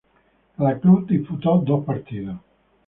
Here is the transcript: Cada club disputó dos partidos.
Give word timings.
Cada 0.57 0.79
club 0.79 1.05
disputó 1.05 1.59
dos 1.59 1.85
partidos. 1.85 2.39